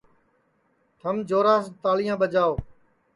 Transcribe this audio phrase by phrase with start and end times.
[0.99, 2.53] تھم جوراس تاݪیاں ٻاجاو